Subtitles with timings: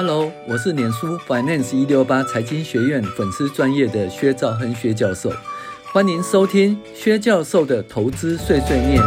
[0.00, 5.32] Hello，我是脸书 Finance 一六八财经学院粉丝专业的薛兆亨薛教授，
[5.92, 9.02] 欢迎收听薛教授的投资碎碎念。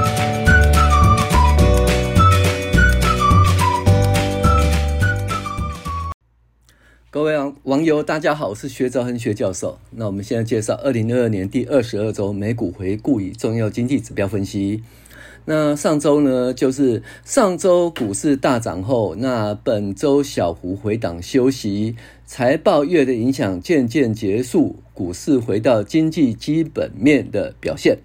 [7.10, 9.79] 各位网友，大家好，我是薛兆亨薛教授。
[9.92, 14.83] 那我们现在介绍二零二二年第二十二周美股回顾与重要经济指标分析。
[15.46, 27.97] 那上周呢，就是上周股市大涨后，那本周小幅回档休息，财报月的影响渐渐结束，股市回到经济基本面的表现。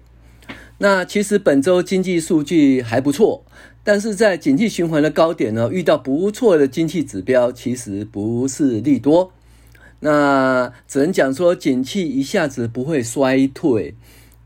[0.79, 3.43] 那其实本周经济数据还不错，
[3.83, 9.31] 但是在景气循环的高点呢，遇到不错的经济指标，其实不是利多。
[9.99, 13.95] 那只能讲说，景气一下子不会衰退。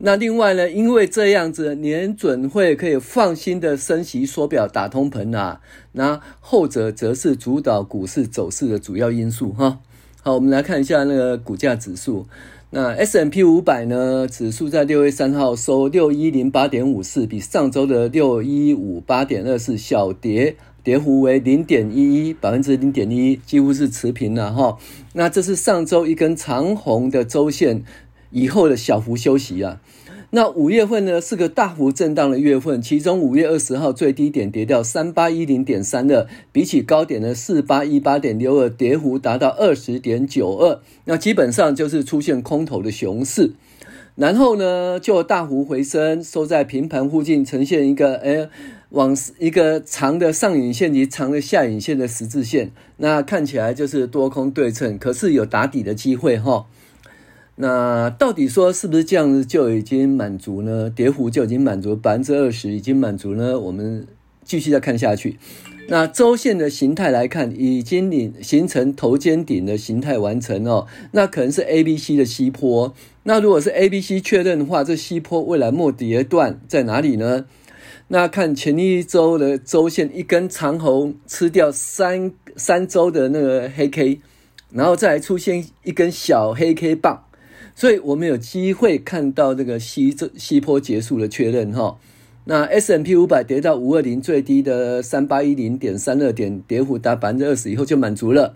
[0.03, 9.79] 那另外呢，因为这样子，年准会可以放心的升息缩表打通膨啊，那后者则是主导股市走势的主要因素哈。
[10.23, 12.25] 好，我们来看一下那个股价指数。
[12.71, 24.77] 那 S&P 五百呢，指数在六月三号收六一零八点五四，比上周的六一五八点二四小跌，跌幅为零点一一，百分之零点一，几乎是持平了哈。
[25.13, 27.83] 那这是上周一根长红的周线
[28.31, 29.79] 以后的小幅休息啊。
[30.33, 40.79] 那五月份呢，是个大幅震荡的月份，其中五月二十号最低点跌到三八一零点三二，比起高点的四八一八点六二，跌幅达到二十点九二。
[41.03, 43.51] 那基本上就是出现空头的熊市，
[44.15, 48.47] 然后呢就大幅回升，收在平盘附近，呈现一个诶
[48.91, 56.67] 往一个长的上影线及长的下影线的十字线，那看起来就是多空对称，可是有打底的机会哈。
[57.55, 60.89] 那到底说是不是这样子就已经满足呢？
[60.89, 63.59] 跌幅就已经满足百分之二十，已经满足呢？
[63.59, 64.07] 我们
[64.43, 65.37] 继续再看下去。
[65.89, 70.87] 那周线的形态来看，已经领形成头肩顶的形态完成哦。
[71.11, 72.93] 那可能是 A、B、C 的 C 波。
[73.23, 77.45] 那如果是 A、B、C 确认的话，这 C 波未来末跌段在哪里呢？
[78.07, 84.21] 那看前一周的周线，一根长红吃掉三三周的那个黑 K，
[84.71, 87.25] 然后再出现一根小黑 K 棒。
[87.81, 91.97] 所以我们有机会看到这个西这西坡结束的确认哈。
[92.43, 98.55] 那 S&P 五百跌到五二零最低的三八一零点三二点，跌幅达百分之二十以后就满足了。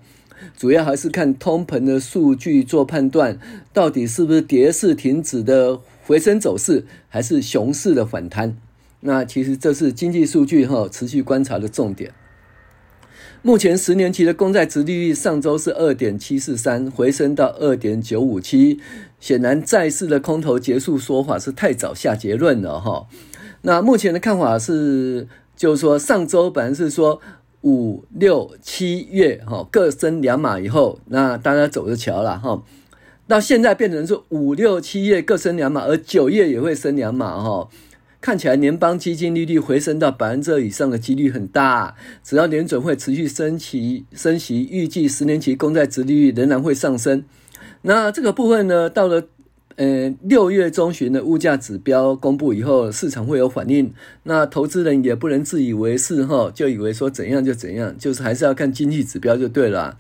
[0.56, 3.40] 主要还是看通膨的数据做判断，
[3.74, 8.56] 到底是不是跌势停止的回升走势，还是熊市的反弹？
[9.00, 12.12] 那其实这是经济数据哈持续观察的重点。
[13.46, 18.80] 目前十年期的公债殖利率上周是二点七四三，回升到二点九五七。
[19.20, 23.06] 显然债市的空头结束说法是太早下结论了哈。
[23.62, 27.22] 那目前的看法是，就是说上周本来是说
[27.62, 32.64] 五六七月哈各升两码以后，那大家走着瞧了哈。
[33.28, 37.70] 到现在变成是五六七月各升两码，而九月也会升两码哈。
[38.26, 41.94] 看起来联邦基金利率回升到百分之二以上的几率很大，
[42.24, 47.24] 只要联准会持续升息，升息预计十年期公债殖利率仍然会上升。
[47.84, 49.28] 那这个部分呢，到了
[49.76, 53.94] 呃六月中旬的物价指标公布以后，市场会有反应。
[54.24, 60.00] 那投资人也不能自以为是哈，就以为说怎样就怎样，就是还是要看经济指标就对了。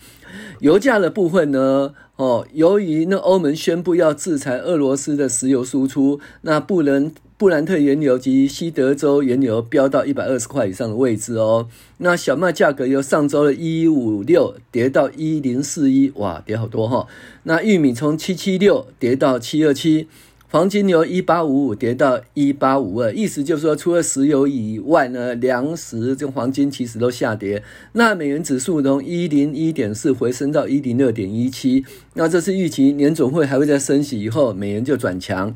[0.61, 7.11] 油价的部分呢，哦，由于那欧盟宣布要制裁俄罗斯的石油输出，那不能。
[7.37, 11.67] 布兰特原油及西德州原油飙到一百二十块以上的位置哦。
[11.97, 17.07] 那小麦价格由上周的一五六跌到一零四一，哇，跌好多哈。
[17.43, 20.07] 那玉米从七七六跌到七二七，
[20.49, 27.61] 黄金由一八五五跌到一八五二，意思就是说，除了石油以外呢，粮食跟黄金其实都下跌。
[27.91, 35.53] 那美元指数从一零一点四回升到一零二点一七，那这次预期年总会还会再升息以后，美元就转强。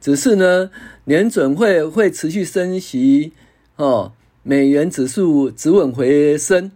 [0.00, 0.70] 只是呢，
[1.04, 3.32] 联准会会持续升息，
[3.76, 4.12] 哦，
[4.42, 6.72] 美元指数止稳回升。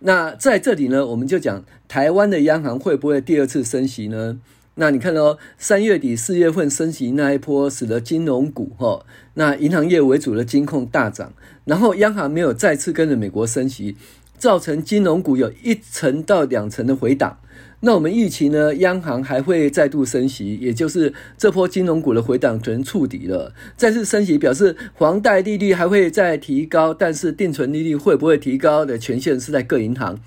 [0.00, 4.38] 那在这里呢，我们就讲台湾的央行会不会第二次升息呢？
[4.76, 9.04] 那你看哦，三月底四月份升息那一波，使得金融股，哈，
[9.34, 11.34] 那银行业为主的金控大涨，
[11.64, 13.96] 然后央行没有再次跟着美国升息，
[14.38, 17.38] 造成金融股有一成到两成的回档。
[17.82, 23.54] 那我们预期呢，央行还会再度升息，也就是这波金融股的回档可能触底了。
[23.74, 30.20] 再次升息表示房贷利率还会再提高，但是定存利率会不会提高的权限是在各银行。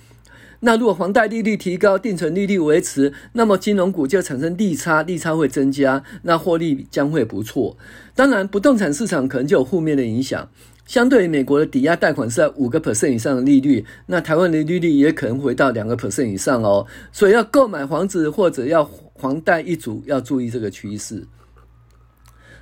[0.61, 7.77] 那如果房贷利率提高，定存利率维持，那么金融股就产生利差，利差会增加，那获利将会不错。
[8.15, 10.49] 当然，不动产市场可能就有负面的影响。
[10.85, 16.85] 相对于美国的抵押贷款是在五个 percent 以上的利率，那台湾的利率也可能回到两个 percent 以上哦。
[17.11, 21.25] 所以要购买房子或者要房贷一族，要注意这个趋势。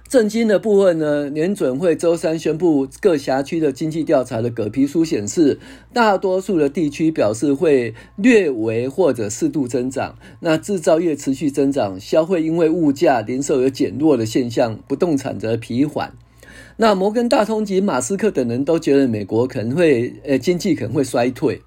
[0.07, 5.57] 政经的部分呢，联准会周三宣布各辖区的经济调查的葛皮书显示，
[5.93, 10.17] 大多数的地区表示会略微或者适度增长。
[10.41, 16.13] 那制造业持续增长，消费因为物价、零售有减弱的现象，不动产则疲缓。
[16.81, 21.61] 那摩根大通及马斯克等人都觉得美国可能会，呃，经济可能会衰退。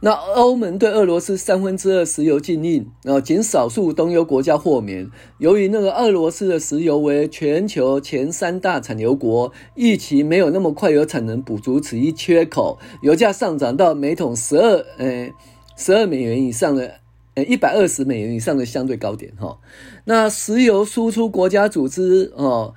[0.00, 5.06] 那欧盟对俄罗斯三分之二石油禁令，然后仅少数东欧国家豁免。
[5.36, 15.30] 由于那个俄罗斯的石油为全球前三大产油国，预期没有那么快有产能补足此一缺口，油价上涨到每桶十二呃
[15.76, 16.90] 十二美元以上的
[17.34, 19.58] 呃一百二十美元以上的相对高点哈。
[20.06, 22.72] 那石油输出国家组织哦，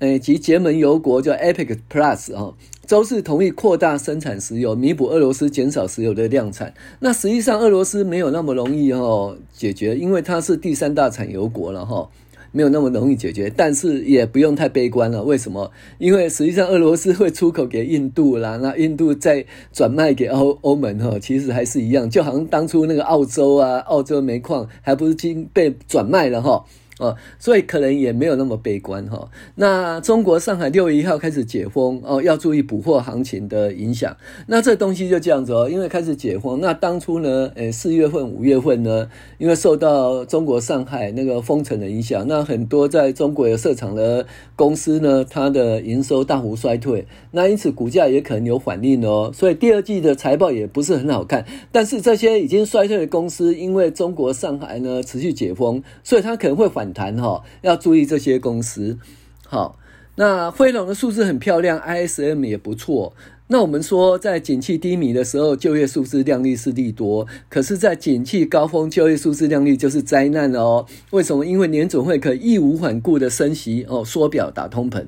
[0.00, 2.52] 呃及结盟油国叫 APEC Plus 啊。
[2.86, 6.74] 周四同意扩大生产石油，弥补俄罗斯减少石油的量产。
[6.98, 12.10] 那实际上俄罗斯没有那么容易哈解决，因为它是第三大产油国了哈，
[12.50, 13.48] 没有那么容易解决。
[13.56, 15.70] 但是也不用太悲观了，为什么？
[15.98, 26.64] 因为实际上俄罗斯会出口给印度啦，那印度再转卖给欧欧盟哈，其实还是一样，就好像当初那个澳洲啊，澳洲煤矿还不是经被转卖了哈。
[27.00, 29.28] 哦所以可能也没有那么悲观哈。
[29.54, 34.14] 那中国上海六月一号开始解封哦，要注意补货行情的影响。
[34.46, 36.60] 那这东西就这样子哦，因为开始解封。
[36.60, 39.08] 那当初呢，诶，四月份、五月份呢，
[39.38, 47.06] 因为受到中国上海那个封城的影响，那很多在中国有设厂的公司呢，它的营收大幅衰退。
[47.30, 49.30] 那因此股价也可能有反应哦。
[49.32, 51.46] 所以第二季的财报也不是很好看。
[51.72, 56.89] 但是这些已经衰退的公司，因为中国上海呢持续解封，所以它可能会反。
[56.92, 58.98] 谈哈，要注意这些公司。
[59.46, 59.78] 好，
[60.16, 63.12] 那辉龙的数字很漂亮，ISM 也不错。
[63.52, 70.86] 那我们说，在景气低迷的时候，就业数字亮丽是利多；可是，在景气高峰，就业数字亮丽就是灾难哦。
[71.10, 71.44] 为什么？
[71.44, 75.04] 因为联准会可以义无反顾的升息哦，缩表打通膨。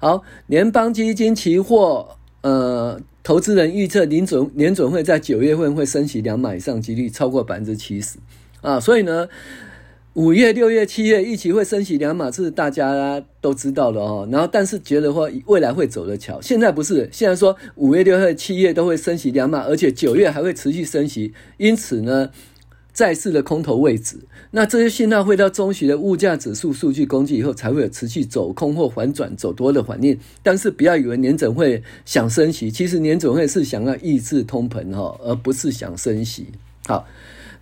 [0.00, 8.18] 好，联邦基金期货呃，投资人预测联准联准会在九月份会升息两码以上，几率超过百分之七十
[8.60, 8.80] 啊。
[8.80, 9.28] 所以呢。
[10.18, 14.28] 五月、六月、七月，预期会升息两码，是大家都知道的哦。
[14.32, 21.32] 然后，但是觉得话未来会走得巧，现在不是，现在说五月、六月、七月都会升息两码，而且九月还会持续升息。
[21.58, 22.30] 因此呢，
[22.92, 24.18] 债市的空头位置，
[24.50, 30.18] 那这些信号会到中期的物价指数数据公布以后，才会有持续走空或反转走多的反应。
[30.42, 36.48] 但是不要以为年准会想升息，其实年准会是想要抑制通膨哈，而不是想升息。
[36.88, 37.06] 好。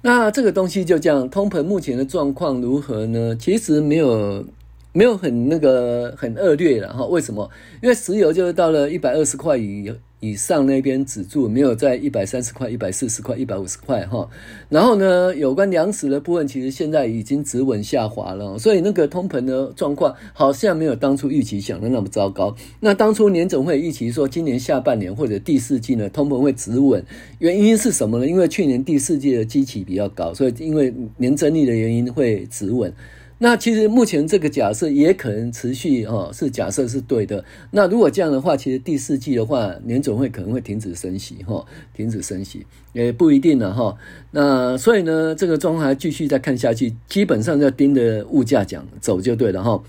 [0.06, 3.34] 那这个东西就这样，通膨目前的状况如何呢？
[3.34, 4.44] 其实没有，
[4.92, 7.04] 没有很那个很恶劣了哈。
[7.06, 7.50] 为什么？
[7.82, 14.28] 因为石油就是到了一百二十块以以上那边止住，没有在一百三十块、一百四十块、一百五十块哈。
[14.68, 22.56] 然后呢，有关粮食的部分，其实现在已经止稳下滑了，所以那个通膨的状况好像没有当初预期想的那么糟糕。
[22.80, 27.04] 那当初年总会预期说，今年下半年或者第四季呢，通膨会止稳，
[27.38, 28.26] 原因是什么呢？
[28.26, 32.92] 因为去年第四季的基期比较高，所以因为年增率的原因会止稳。
[33.38, 37.44] 那其实目前这个假设也可能持续哈，是假设是对的。
[37.70, 43.96] 那如果这样的话，其实第四季的话，年总会可能会停止升息哈，停止升息也不一定了哈。
[44.30, 49.82] 那所以呢，这个状况还继续再看下去，基本上要盯着物价讲走就对了哈。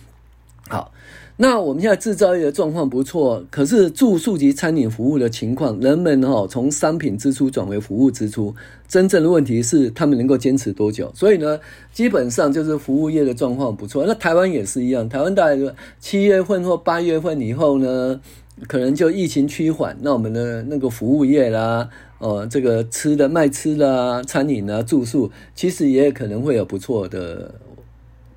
[0.68, 0.92] 好。
[1.40, 8.56] 那我们现在制造业的状况不错，可是住宿及餐饮服务的情况，人们哈从商品支出转为服务支出，
[8.88, 11.12] 真正的问题是他们能够坚持多久？
[11.14, 11.60] 所以呢，
[11.94, 14.04] 基本上就是服务业的状况不错。
[14.08, 18.20] 那台湾也是一样，台湾大概七月份或八月份以后呢，
[18.68, 27.54] 可能就疫情趋缓，那我们的那个服务业啦，呃，这个吃的卖吃的啊，餐饮啊，住宿，其实也可能会有不错的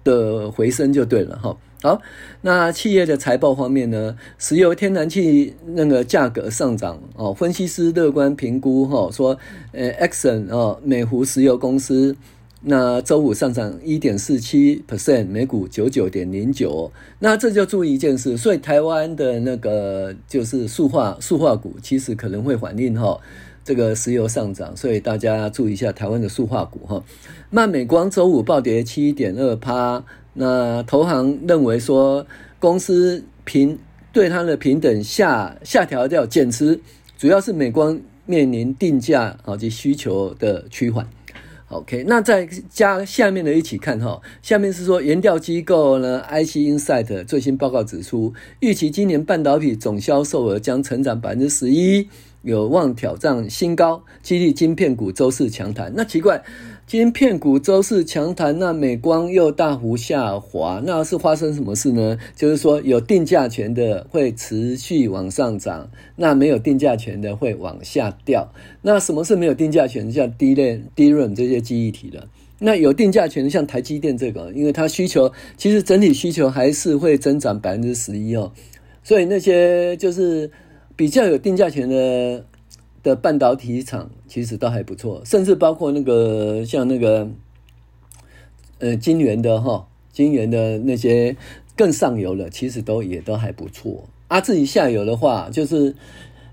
[0.05, 1.57] 的回升，就对了哈。
[1.83, 2.03] 好，
[2.43, 4.15] 那企业的财报方面呢？
[4.39, 9.39] 石油、天然气那个价格上涨哦，分析师乐观评估哈，说
[9.73, 12.15] 呃，Exxon 哦，美孚石油公司
[12.65, 16.93] 那周五上涨一点四七 percent，每股九九点零九。
[17.19, 23.19] 那这就注意一件事，所以台湾的那个就是塑化塑化股，其实可能会反映哈
[23.65, 27.03] 这个石油上涨，所以大家注意一下台湾的塑化股哈。
[27.49, 30.05] 那美光周五暴跌七点二趴。
[30.33, 32.27] 那投行认为说，
[32.59, 33.79] 公司平
[34.13, 36.81] 对它的平等下下调掉减持，
[37.19, 41.07] 主要是美光面临定价以及需求的趋缓。
[41.69, 52.09] OK，那再加下面的一起看哈，下面是说研调机构呢，IC Insight 最新报告指出，预期今年半导体总销售额将成长百分之十一，
[52.43, 55.93] 有望挑战新高，激励晶片股周四强弹。
[55.95, 56.43] 那奇怪。
[56.91, 62.19] 晶片股周四强弹，那美光又大幅下滑，那是发生什么事呢？
[62.35, 68.53] 就是说有定价权的会持续往上涨，那没有定价权的会往下掉。
[68.83, 70.11] 那什么是没有定价权？
[70.11, 72.27] 像 DRAM、DRAM 这些记忆体的。
[72.59, 78.51] 那有定价权，像台积电这个，因为它需求其实整体需求还是会增长百分之十一哦，
[79.05, 80.51] 所以那些就是
[80.97, 82.45] 比较有定价权的。
[83.03, 87.29] 的半导体厂其实都还不错，甚至包括那个像那个
[88.79, 91.35] 呃晶圆的哈，晶圆的那些
[91.75, 94.05] 更上游的，其实都也都还不错。
[94.29, 95.95] 啊，至于下游的话，就是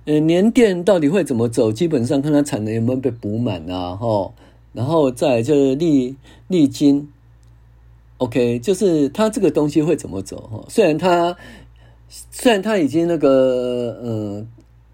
[0.06, 1.72] 呃年电到底会怎么走？
[1.72, 4.32] 基本上看它产能有没有被补满啊，哈，
[4.74, 6.16] 然后再就是利
[6.48, 7.10] 利金
[8.20, 10.38] ，OK，就是它这个东西会怎么走？
[10.52, 11.36] 哈，虽然它
[12.10, 14.48] 虽然它已经那个呃。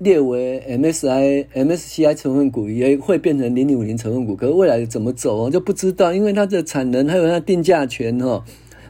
[0.04, 8.44] 列为 MSI MSCI 成分股也会变成零零五零成分股，可是未来怎么走就不知道，因为它的产能还有它定价权哈，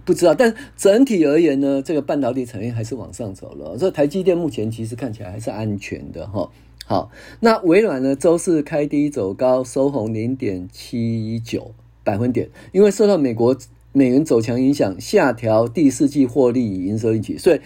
[0.03, 0.33] 不知道。
[0.33, 6.49] 但整体而言呢，这个半导体产业还是往上走了，所以台积电目前其实看起来还是安全的哈。
[6.85, 11.71] 好，那微软呢，周四开低走高，收红零点七九
[12.03, 13.55] 百分点，因为受到美国
[13.91, 17.59] 美元走强影响，下调第四季获利与营收预期，所以。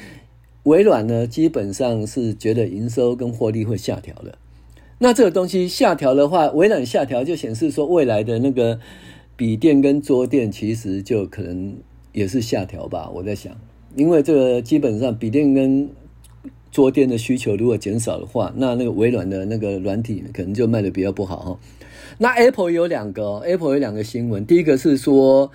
[0.68, 4.38] 微软呢，基本上是觉得营收跟获利会下调的。
[5.00, 8.78] 那这个东西下调的话，微软下调就显示说，未来的那个
[9.38, 11.78] 笔电跟桌电其实就可能
[12.12, 13.10] 也是下调吧。
[13.16, 13.56] 我在想，
[13.96, 15.90] 因为这个基本上笔电跟
[16.70, 21.60] 桌电的需求如果减少的话，那那个微软的那个软体可能就卖得比较不好哈。
[22.18, 25.50] 那 Apple 有两个，Apple 有两个新闻，第一个是说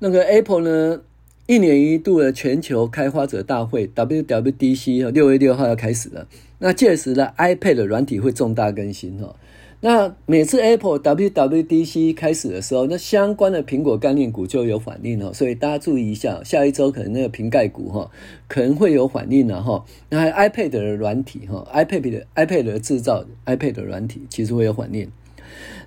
[0.00, 1.00] 那个 Apple 呢。
[1.48, 6.28] 一年一度的全球开发者大会 WWDC 六月六号要开始了。
[6.58, 9.34] 那届时的 iPad 的软体会重大更新哈。
[9.80, 15.32] 那每次 Apple WWDC 开始的时候，那相关的苹果概念股就有反应哦。
[15.32, 18.10] 所以大家注意一下，下一周可能那个瓶盖股哈
[18.46, 19.82] 可能会有反应了哈。
[20.10, 25.10] 那还有 iPad 的软体哈，iPad 的 iPad 的制造 iPad 的软体其实会有反应。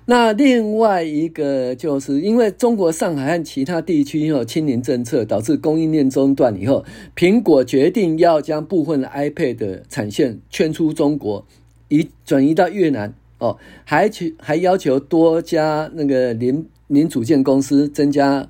[0.04, 11.46] 那另外一个就是因为中国上海和其他地区有清零政策，导致供应链中断以后，苹果决定要将部分的 iPad 的产线迁出中国，
[11.88, 18.48] 移转移到越南哦，还求还要求多家那个零零组件公司增加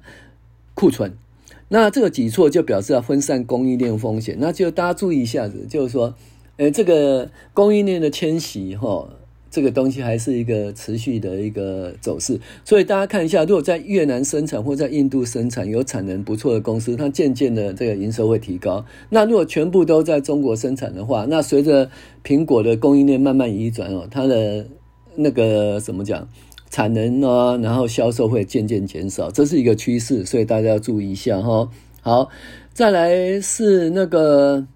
[0.73, 1.13] 库存。
[1.69, 4.39] 那这个举措就表示要分散供应链风险。
[4.41, 6.15] 那就大家注意一下子，就是说，
[6.57, 9.11] 呃，这个供应链的迁徙哈。
[9.53, 18.83] 这个东西还是一个持续的一个走势，所以大家看一下，如果在越南生产或在印度生产有产能不错的公司，它渐渐的这个营收会提高。
[19.11, 21.91] 那如果全部都在中国生产的话，那随着
[22.25, 24.67] 苹果的供应链慢慢移转哦，它的
[25.17, 26.27] 那个怎么讲，
[26.71, 31.69] 产能呢，然后销售会渐渐减少，这是一个趋势，所以大家要注意一下哈。
[32.01, 32.31] 好，
[32.73, 34.67] 再来是那个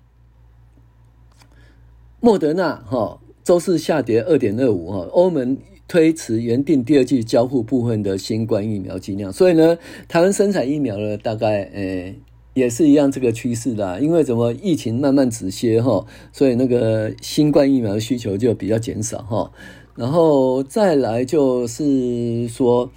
[2.20, 3.18] 莫德纳哈。
[3.46, 12.18] 周四下跌二点二五哈，欧盟推迟原定第二季交付部分的新冠疫苗剂量，所以呢，台湾生产疫苗呢，大概诶、
[12.54, 14.00] 也是一样这个趋势啦。
[14.00, 19.52] 因为怎么疫情慢慢止歇哈，所以那个新冠疫苗的需求就比较减少哈。
[19.94, 22.90] 然后再来就是说，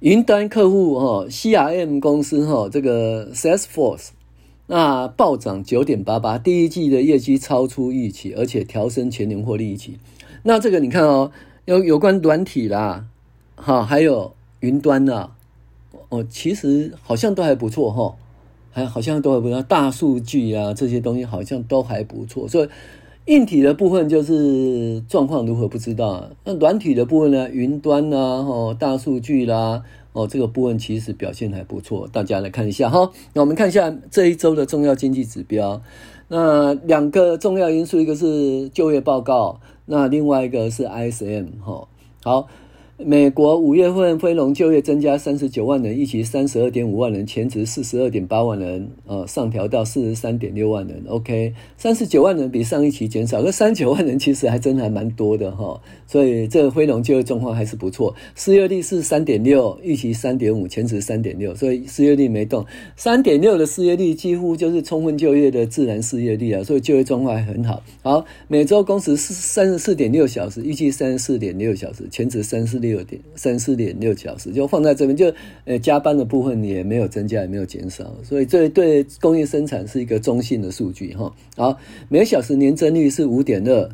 [0.00, 4.13] 云端客户哈，CRM 公司哈，这个 Salesforce。
[4.66, 9.98] 那暴涨九点八八，第一季的业绩超出预期，而且调升全年获利预期。
[10.42, 11.30] 那这个你看哦，
[11.66, 13.04] 有有关软体啦，
[13.56, 15.30] 哈，还有云端呐，
[16.08, 18.14] 哦，其实好像都还不错哈，
[18.70, 22.48] 还好像都还不错，大数据啊这些东西好像都还不错。
[22.48, 22.68] 所以
[23.26, 29.82] 硬体的部分就是状况如何不知道，那软体的部分呢，云端呐，哦，大数据啦。
[30.14, 33.10] 哦，这个部分其实表现还不错，大家来看一下哈。
[33.34, 35.82] 那我们看一下这一周的重要经济指标。
[36.28, 41.86] 那两个重要因素，一个是就业报告，那另外一个是 ISM 哈。
[42.24, 42.48] 好。
[42.96, 51.02] 美国五月份非农就业增加三十九万人，预期三十二点五万人，前值四十二点八万人，呃，上调到四十三点六万人。
[51.08, 55.82] OK，三十九万人比上一期减少，那三十九万人其实还真的还蛮多的哈。
[56.06, 62.64] 所以这个非农就业状况还是不错，失业率是三点六，预期三点五，前值三点六，所以失业率没动。
[62.94, 67.82] 三点六的失业率几乎就是充分就业的自然失业率啊，所以就业状况还很好。
[68.02, 72.83] 好，每周工时是三十四点六小时，预计三十四点六小时，前值三十四。
[72.84, 75.32] 六点三四点六小时，就放在这边，就
[75.64, 81.32] 呃加班的部分也没有增加，也没有减少，所以这对工业生产是一个中性的数据哈。
[81.56, 83.88] 好，每小时年增率是五点二，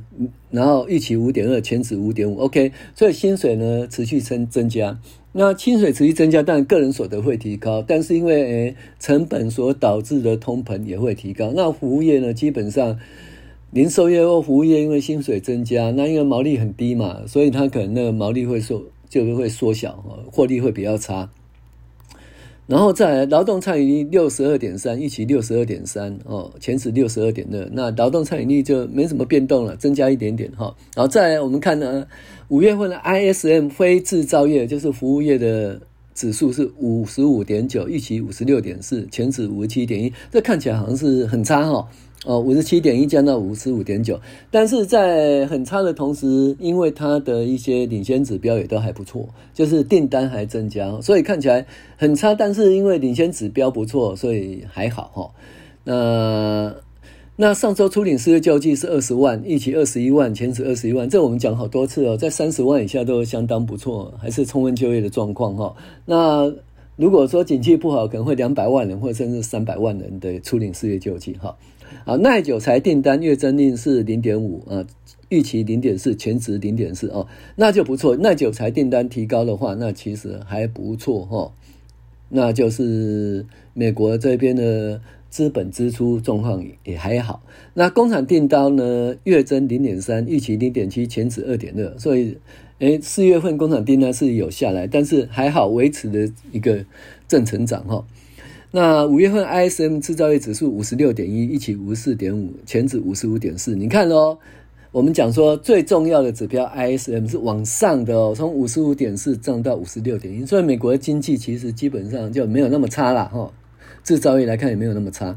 [0.50, 4.98] 然后预期五点二，前值五点五，OK，所以薪水呢持续增增加。
[5.32, 11.52] 那薪水持续增加，但个人所得会提高，但是因为诶成本所导致的通膨也会提高。
[11.54, 12.98] 那服务业呢，基本上
[13.72, 21.30] 零售业或服务业，因为薪水增加，那因为毛利很低嘛，所以它可能那个毛利会缩，就会缩小，获利会比较差。
[22.66, 30.72] 然后再来劳动参与率六十二点三，预期六十二点三哦，前值六十二点二，那劳动参与率就没什么变动了，增加一点点哈。
[30.94, 32.06] 然后再来我们看呢，
[32.46, 35.80] 五月份的 ISM 非制造业就是服务业的
[36.14, 41.78] 指数是五十五点九，预期五十六点四，前值五十七点一，这看起来好像是很差哈。
[41.78, 41.88] 哦，
[42.26, 51.64] 哦五十七点一降到五十五点九，但是在很差的同时，因为它的一些领先指标也都还不错，就是订单还增加，所以看起来
[51.96, 55.30] 很差，但是因为领先指标不错，所以还好哈。
[55.84, 56.74] 那
[57.36, 65.74] 那上周初领失业救济是二十万，预期二十一万，前值二十一万，这我们讲好多次哦，在三十万以下都相当不错，还是充分就业的状况哈。
[66.04, 66.52] 那
[66.96, 71.56] 如果说景气不好，可能会两百万人或甚至三百万人的初领失业救济哈。
[72.04, 74.84] 啊，耐久材订单月增率是零点五啊，
[75.28, 77.26] 预期零点四，前值零点四哦，
[77.56, 78.16] 那就不错。
[78.16, 81.52] 耐久材订单提高的话，那其实还不错哈、哦。
[82.30, 87.42] 那就是美国这边的资本支出状况也还好。
[87.74, 91.98] 那工厂订单呢，月增零点三，预期零点七，前值二点二。
[91.98, 92.38] 所以，
[92.78, 96.84] 诶，四月份工厂订单是有下来，但是还好维持的一个
[97.28, 97.96] 正成长哈。
[97.96, 98.04] 哦
[98.72, 103.74] 那五月份 ISM 制造业指数五十六点一，一起五十四点五，前值五十五点四。
[103.74, 104.38] 你看哦，
[104.92, 113.52] 我们讲说最重要的指标 ISM 是往上的哦，从五十五点四涨到五十六点一，所以美国的经济其实基本上就没有那么差了哈。
[114.04, 115.36] 制造业来看也没有那么差。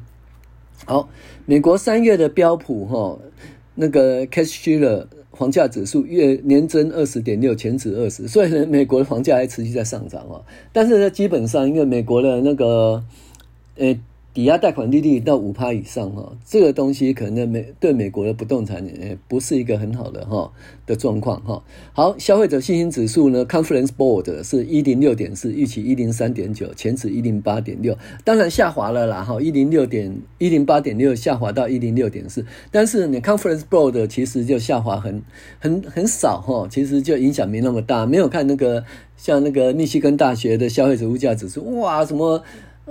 [0.86, 1.10] 好，
[1.48, 3.20] 美国三月的标普哈
[3.74, 10.44] 那个 Cashier 房价指数月年增二十点六，前值二十，所以呢，美国的房价还持续在上涨哦。
[10.72, 13.04] 但是呢，基本上因为美国的那个。
[13.78, 14.00] 诶，
[14.34, 20.52] 抵押贷款利率到五趴以上哈，这个东西可能美对美国的不动产也不是一个很好的哈
[20.88, 21.64] 的状况哈。
[21.94, 35.22] 好，消费者信心指数呢，Conference Board 是一零六点四，预期一零三点九，前值一零八点六，当然下滑了啦哈，一零六点一零八点六下滑到一零六点四，但是你 Conference Board 其实就下滑很
[35.60, 38.84] 很很少哈，其实就影响没那么大，没有看那个
[39.16, 42.44] 像那个密西根大学的消费者物价指数哇什么。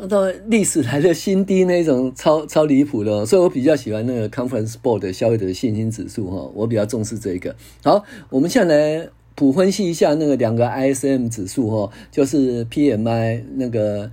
[0.09, 7.55] 到历史来的新低那种超超离谱的，所以我比较喜欢那个 Conference Board 的消费者信心指数哈，我比较重视这个。
[7.85, 14.11] 好，我们现在来普分析一下那个两个 ISM 指数哈，就是 PMI 那个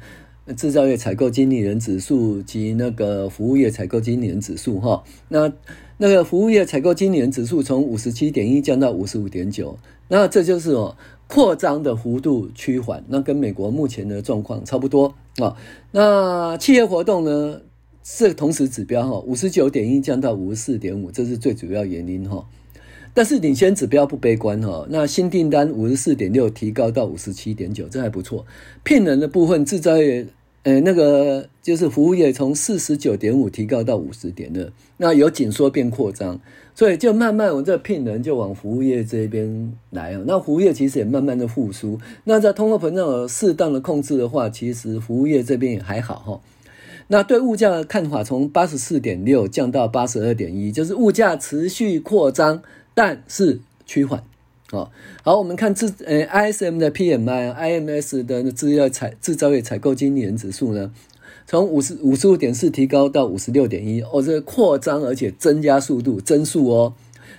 [0.58, 5.02] 制造业采购经理人指数及那个服务业采购经理人指数哈。
[5.30, 5.52] 那
[5.98, 9.78] 那个服务业采购经理人指数从五十七点一降到五十五点九，
[10.10, 10.98] 那这就是哦。
[11.30, 15.56] 扩张的幅度趋缓，那跟美国目前的状况差不多啊。
[15.92, 17.62] 那企业活动呢，
[18.04, 22.44] 是同时指标哈，五十九点一降到五十四点五，这是最主要原因哈。
[23.14, 28.44] 但是领先指标不悲观哈，那新订单五十四点六提高到五十七点九，这还不错。
[28.84, 30.26] 聘人的部分，制造业。
[30.64, 36.40] 诶，那个就是服务业从四十九点五提高到五十点二，那由紧缩变扩张，
[36.76, 40.24] 所以就慢慢我这聘人就往服务业这边来哦。
[40.28, 46.42] 那服务业其实也慢慢的复苏，那在通货膨胀有适当的控制的话，其实服务业这边也还好哈。
[47.08, 52.62] 那对物价的看法从八十四点六降到八十二点一，就是物价持续扩张，
[52.94, 54.24] 但是趋缓。
[54.72, 54.92] 好，
[55.24, 60.92] 好，我们看制呃 ISM 的 PMI，IMS 的制药采制造业采购经理人指数呢，
[61.48, 66.94] 从五十五十五点四提高到五十六点一，哦，这个扩张而且增加速度增速哦，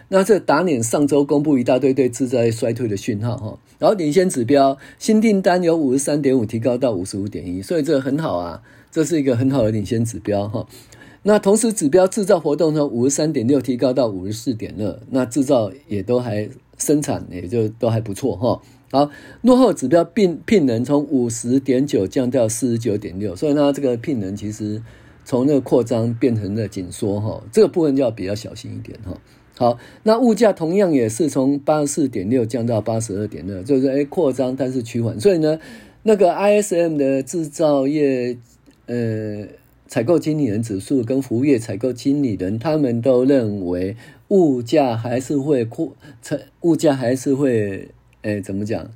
[0.08, 10.66] 那这打脸上周公布一大堆对制造业衰退的讯号哈，然后领先指标新订单由五十三点五提高到五十五点一，所以这很好啊，这是一个很好的领先指标哈。
[11.22, 16.48] 那同时指标制造活动从五十三点六提高到五十四点二，那制造也都还。
[16.80, 19.10] 生产也就都还不错哈，好，
[19.42, 24.82] 落后指标聘聘人从五十点九降到四十九点六，所以呢，这个聘人其实
[25.24, 29.20] 从那个扩张变成了紧缩哈，这个部分就要比较小心一点哈。
[29.58, 35.60] 好，那物价同样也是从八十四点六降到八十二点二，就是诶扩张但是趋缓，所以呢，
[36.02, 38.38] 那个 ISM 的制造业
[38.86, 39.46] 呃
[39.86, 43.96] 采购经理人指数跟服务业采购经理人他们都认为。
[44.30, 47.90] 物价还是会扩，成物价还是会
[48.22, 48.90] 诶，怎么讲？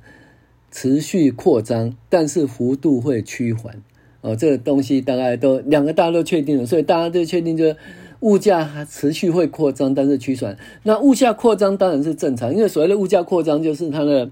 [0.71, 3.81] 持续扩张，但是幅度会趋缓。
[4.19, 7.77] 哦，这个东西大概都两个大家都确定了，所以大家都确定就是
[8.21, 10.57] 物价还持续会扩张，但是趋缓。
[10.83, 14.31] 那物价扩张当然是正常，因为所谓的物价扩张就是它的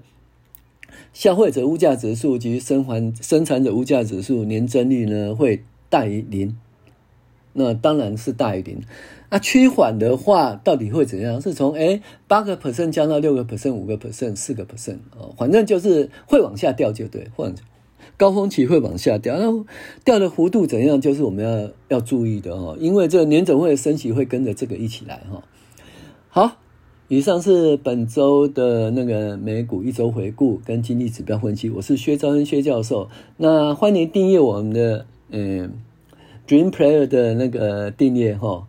[1.12, 6.56] 消费者物价指数及生还生产者物价指数年增率呢会大于零，
[7.52, 8.80] 那当然是大于零。
[9.34, 11.40] 那趋缓的话，到底会怎样？
[11.40, 17.56] 是从诶八个 percent 降到六个 percent、五个 percent、四个 percent 哦，反正就是会往下掉就对，或者。
[18.16, 19.64] 高峰期会往下掉，那
[20.04, 21.00] 掉的幅度怎样？
[21.00, 25.42] 就是我们要要注意的哦，因为这个年总会的升息会跟着这个一起来哈。
[26.28, 26.58] 好，
[27.08, 31.68] 以上是本周的那个美股一周回顾跟经济指标分析。
[31.70, 35.72] 我是薛兆恩薛教授，那欢迎订阅我们的嗯
[36.46, 38.68] Dream Player 的那个订阅哈。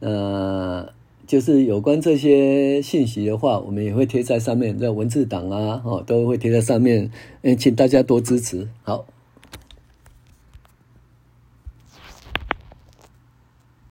[0.00, 0.92] 呃，
[1.26, 7.10] 就是有关这些信息的话，我们也会贴在上面，这文字档啊，哦，都会贴在上面。
[7.42, 8.68] 嗯，请大家多支持。
[8.82, 9.06] 好。